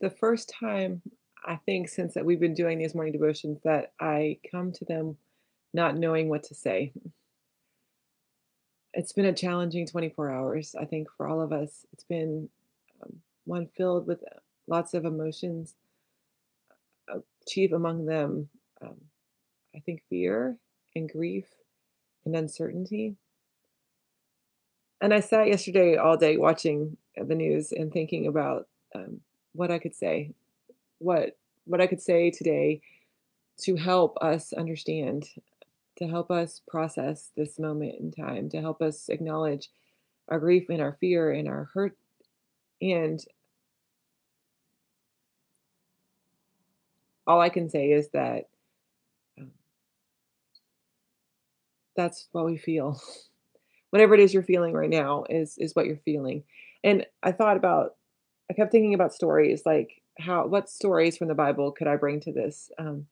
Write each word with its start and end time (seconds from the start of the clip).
the 0.00 0.10
first 0.10 0.52
time 0.58 1.02
I 1.46 1.56
think 1.56 1.88
since 1.88 2.14
that 2.14 2.24
we've 2.24 2.40
been 2.40 2.54
doing 2.54 2.78
these 2.78 2.94
morning 2.94 3.12
devotions 3.12 3.60
that 3.64 3.92
I 4.00 4.38
come 4.50 4.72
to 4.72 4.84
them 4.84 5.16
not 5.72 5.96
knowing 5.96 6.28
what 6.28 6.42
to 6.44 6.54
say. 6.54 6.92
It's 8.92 9.12
been 9.12 9.26
a 9.26 9.32
challenging 9.32 9.86
24 9.86 10.30
hours, 10.30 10.74
I 10.78 10.84
think, 10.84 11.08
for 11.16 11.28
all 11.28 11.40
of 11.40 11.52
us. 11.52 11.86
It's 11.92 12.02
been 12.02 12.48
um, 13.00 13.20
one 13.44 13.68
filled 13.76 14.08
with 14.08 14.22
uh, 14.24 14.40
lots 14.66 14.94
of 14.94 15.04
emotions, 15.04 15.76
uh, 17.12 17.20
chief 17.46 17.70
among 17.70 18.06
them, 18.06 18.48
um, 18.82 18.96
I 19.76 19.78
think, 19.78 20.02
fear 20.10 20.56
and 20.96 21.08
grief 21.08 21.46
and 22.24 22.34
uncertainty. 22.34 23.14
And 25.00 25.14
I 25.14 25.20
sat 25.20 25.46
yesterday 25.46 25.96
all 25.96 26.16
day 26.16 26.36
watching 26.36 26.96
the 27.28 27.34
news 27.34 27.72
and 27.72 27.92
thinking 27.92 28.26
about 28.26 28.68
um, 28.94 29.20
what 29.52 29.70
I 29.70 29.78
could 29.78 29.94
say, 29.94 30.32
what 30.98 31.36
what 31.64 31.80
I 31.80 31.86
could 31.86 32.02
say 32.02 32.30
today 32.30 32.80
to 33.60 33.76
help 33.76 34.16
us 34.20 34.52
understand, 34.52 35.28
to 35.98 36.08
help 36.08 36.30
us 36.30 36.62
process 36.66 37.30
this 37.36 37.58
moment 37.58 37.96
in 38.00 38.10
time, 38.10 38.48
to 38.50 38.60
help 38.60 38.80
us 38.80 39.08
acknowledge 39.08 39.68
our 40.28 40.38
grief 40.38 40.68
and 40.68 40.80
our 40.80 40.96
fear 41.00 41.30
and 41.30 41.48
our 41.48 41.68
hurt. 41.74 41.96
And 42.80 43.22
all 47.26 47.40
I 47.40 47.48
can 47.48 47.68
say 47.68 47.90
is 47.90 48.08
that 48.10 48.48
um, 49.38 49.50
that's 51.96 52.28
what 52.32 52.46
we 52.46 52.56
feel. 52.56 53.00
Whatever 53.90 54.14
it 54.14 54.20
is 54.20 54.32
you're 54.32 54.42
feeling 54.42 54.72
right 54.72 54.88
now 54.88 55.24
is 55.28 55.58
is 55.58 55.74
what 55.74 55.86
you're 55.86 55.96
feeling. 56.04 56.44
And 56.82 57.06
I 57.22 57.32
thought 57.32 57.56
about 57.56 57.96
I 58.50 58.54
kept 58.54 58.72
thinking 58.72 58.94
about 58.94 59.14
stories 59.14 59.62
like 59.64 60.02
how 60.18 60.46
what 60.46 60.68
stories 60.68 61.16
from 61.16 61.28
the 61.28 61.34
Bible 61.34 61.72
could 61.72 61.86
I 61.86 61.96
bring 61.96 62.20
to 62.20 62.32
this? 62.32 62.70
Um, 62.78 63.06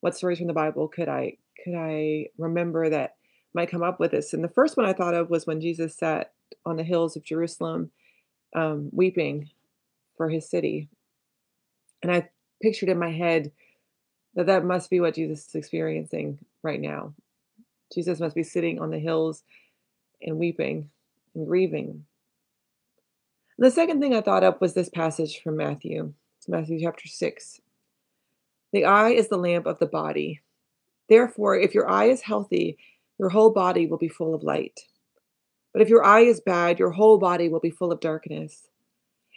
what 0.00 0.16
stories 0.16 0.38
from 0.38 0.46
the 0.46 0.52
Bible 0.52 0.88
could 0.88 1.08
I 1.08 1.36
could 1.64 1.74
I 1.74 2.26
remember 2.38 2.88
that 2.88 3.16
might 3.54 3.70
come 3.70 3.82
up 3.82 4.00
with 4.00 4.10
this? 4.10 4.32
And 4.32 4.42
the 4.42 4.48
first 4.48 4.76
one 4.76 4.86
I 4.86 4.92
thought 4.92 5.14
of 5.14 5.30
was 5.30 5.46
when 5.46 5.60
Jesus 5.60 5.96
sat 5.96 6.32
on 6.64 6.76
the 6.76 6.84
hills 6.84 7.16
of 7.16 7.24
Jerusalem, 7.24 7.90
um, 8.54 8.90
weeping 8.92 9.50
for 10.16 10.28
his 10.28 10.48
city, 10.48 10.88
and 12.02 12.12
I 12.12 12.28
pictured 12.62 12.88
in 12.88 12.98
my 12.98 13.10
head 13.10 13.52
that 14.34 14.46
that 14.46 14.64
must 14.64 14.90
be 14.90 15.00
what 15.00 15.14
Jesus 15.14 15.48
is 15.48 15.54
experiencing 15.54 16.38
right 16.62 16.80
now. 16.80 17.14
Jesus 17.92 18.20
must 18.20 18.34
be 18.34 18.42
sitting 18.42 18.80
on 18.80 18.90
the 18.90 18.98
hills 18.98 19.42
and 20.22 20.38
weeping 20.38 20.90
and 21.34 21.46
grieving. 21.46 22.04
The 23.60 23.70
second 23.70 24.00
thing 24.00 24.14
I 24.14 24.22
thought 24.22 24.42
of 24.42 24.58
was 24.62 24.72
this 24.72 24.88
passage 24.88 25.42
from 25.42 25.58
Matthew. 25.58 26.14
It's 26.38 26.48
Matthew 26.48 26.80
chapter 26.80 27.06
6. 27.06 27.60
The 28.72 28.86
eye 28.86 29.10
is 29.10 29.28
the 29.28 29.36
lamp 29.36 29.66
of 29.66 29.78
the 29.78 29.84
body. 29.84 30.40
Therefore, 31.10 31.58
if 31.58 31.74
your 31.74 31.86
eye 31.86 32.06
is 32.06 32.22
healthy, 32.22 32.78
your 33.18 33.28
whole 33.28 33.50
body 33.50 33.86
will 33.86 33.98
be 33.98 34.08
full 34.08 34.34
of 34.34 34.42
light. 34.42 34.86
But 35.74 35.82
if 35.82 35.90
your 35.90 36.02
eye 36.02 36.22
is 36.22 36.40
bad, 36.40 36.78
your 36.78 36.92
whole 36.92 37.18
body 37.18 37.50
will 37.50 37.60
be 37.60 37.68
full 37.68 37.92
of 37.92 38.00
darkness. 38.00 38.68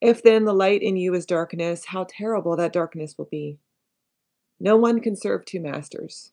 If 0.00 0.24
then 0.24 0.46
the 0.46 0.52
light 0.52 0.82
in 0.82 0.96
you 0.96 1.14
is 1.14 1.24
darkness, 1.24 1.84
how 1.84 2.04
terrible 2.10 2.56
that 2.56 2.72
darkness 2.72 3.16
will 3.16 3.28
be. 3.30 3.58
No 4.58 4.76
one 4.76 4.98
can 4.98 5.14
serve 5.14 5.44
two 5.44 5.60
masters. 5.60 6.32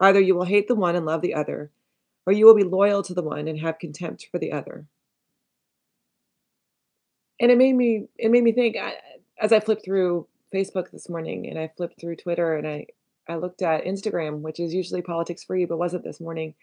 Either 0.00 0.18
you 0.18 0.34
will 0.34 0.46
hate 0.46 0.66
the 0.66 0.74
one 0.74 0.96
and 0.96 1.06
love 1.06 1.20
the 1.20 1.34
other, 1.34 1.70
or 2.26 2.32
you 2.32 2.46
will 2.46 2.56
be 2.56 2.64
loyal 2.64 3.04
to 3.04 3.14
the 3.14 3.22
one 3.22 3.46
and 3.46 3.60
have 3.60 3.78
contempt 3.78 4.26
for 4.28 4.40
the 4.40 4.50
other. 4.50 4.86
And 7.42 7.50
it 7.50 7.58
made 7.58 7.74
me 7.74 8.06
it 8.16 8.30
made 8.30 8.44
me 8.44 8.52
think 8.52 8.76
as 9.38 9.52
I 9.52 9.58
flipped 9.58 9.84
through 9.84 10.28
Facebook 10.54 10.92
this 10.92 11.08
morning 11.08 11.48
and 11.48 11.58
I 11.58 11.72
flipped 11.76 12.00
through 12.00 12.16
Twitter 12.16 12.54
and 12.54 12.66
I 12.66 12.86
I 13.28 13.34
looked 13.34 13.62
at 13.62 13.84
Instagram, 13.84 14.40
which 14.40 14.60
is 14.60 14.72
usually 14.72 15.02
politics 15.02 15.42
free, 15.42 15.64
but 15.64 15.76
wasn't 15.76 16.04
this 16.04 16.20
morning. 16.20 16.54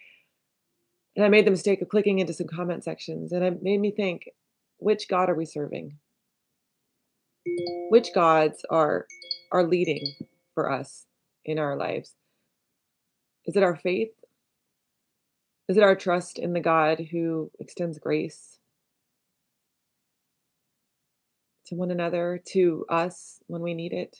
And 1.17 1.25
I 1.25 1.29
made 1.29 1.45
the 1.45 1.51
mistake 1.51 1.81
of 1.81 1.89
clicking 1.89 2.19
into 2.19 2.33
some 2.33 2.47
comment 2.47 2.85
sections 2.85 3.33
and 3.33 3.43
it 3.43 3.61
made 3.61 3.81
me 3.81 3.91
think, 3.91 4.29
which 4.77 5.09
God 5.09 5.29
are 5.29 5.35
we 5.35 5.45
serving? 5.45 5.97
Which 7.89 8.13
gods 8.15 8.63
are 8.69 9.05
are 9.51 9.67
leading 9.67 10.15
for 10.53 10.71
us 10.71 11.07
in 11.43 11.59
our 11.59 11.75
lives? 11.75 12.13
Is 13.45 13.57
it 13.57 13.63
our 13.63 13.75
faith? 13.75 14.13
Is 15.67 15.75
it 15.75 15.83
our 15.83 15.95
trust 15.95 16.39
in 16.39 16.53
the 16.53 16.61
God 16.61 17.01
who 17.11 17.51
extends 17.59 17.99
grace 17.99 18.58
to 21.69 21.75
one 21.75 21.91
another, 21.91 22.41
to 22.47 22.85
us 22.89 23.39
when 23.47 23.61
we 23.61 23.73
need 23.73 23.93
it? 23.93 24.17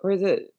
Or 0.00 0.10
is 0.10 0.22
it 0.22 0.54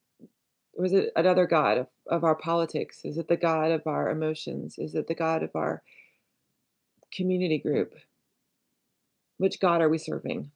or 0.76 0.86
is 0.86 0.94
it 0.94 1.12
another 1.16 1.46
God 1.46 1.78
of, 1.78 1.88
of 2.08 2.24
our 2.24 2.36
politics? 2.36 3.02
Is 3.04 3.20
it 3.20 3.28
the 3.28 3.38
God 3.38 3.72
of 3.72 3.86
our 3.86 4.10
emotions? 4.10 4.80
Is 4.80 4.96
it 4.96 5.08
the 5.08 5.14
God 5.14 5.44
of 5.44 5.52
our 5.56 5.84
community 7.14 7.60
group? 7.60 7.94
Which 9.38 9.60
God 9.60 9.82
are 9.82 9.90
we 9.90 10.00
serving? 10.00 10.50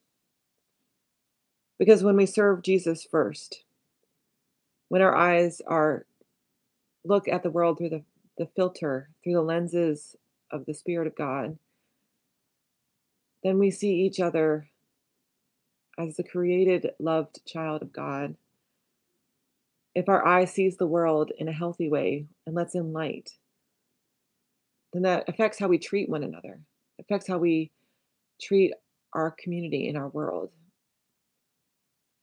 Because 1.77 2.03
when 2.03 2.15
we 2.15 2.25
serve 2.25 2.63
Jesus 2.63 3.03
first, 3.03 3.63
when 4.89 5.03
our 5.03 5.15
eyes 5.15 5.61
are 5.67 6.07
look 7.05 7.27
at 7.27 7.43
the 7.43 7.51
world 7.51 7.77
through 7.77 7.89
the, 7.89 8.03
the 8.39 8.47
filter, 8.55 9.09
through 9.23 9.33
the 9.33 9.41
lenses 9.41 10.15
of 10.51 10.65
the 10.65 10.73
Spirit 10.73 11.05
of 11.05 11.15
God, 11.15 11.59
then 13.47 13.59
we 13.59 13.71
see 13.71 14.01
each 14.01 14.19
other 14.19 14.67
as 15.97 16.17
the 16.17 16.23
created, 16.23 16.91
loved 16.99 17.39
child 17.47 17.81
of 17.81 17.93
God. 17.93 18.35
If 19.95 20.09
our 20.09 20.27
eye 20.27 20.43
sees 20.43 20.75
the 20.75 20.85
world 20.85 21.31
in 21.37 21.47
a 21.47 21.53
healthy 21.53 21.89
way 21.89 22.27
and 22.45 22.53
lets 22.53 22.75
in 22.75 22.91
light, 22.91 23.31
then 24.91 25.03
that 25.03 25.29
affects 25.29 25.57
how 25.57 25.69
we 25.69 25.77
treat 25.77 26.09
one 26.09 26.23
another, 26.23 26.59
affects 26.99 27.27
how 27.27 27.37
we 27.37 27.71
treat 28.41 28.73
our 29.13 29.31
community 29.31 29.87
and 29.87 29.97
our 29.97 30.09
world. 30.09 30.51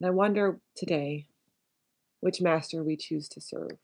And 0.00 0.08
I 0.08 0.10
wonder 0.10 0.60
today 0.76 1.26
which 2.20 2.42
master 2.42 2.84
we 2.84 2.98
choose 2.98 3.28
to 3.30 3.40
serve. 3.40 3.78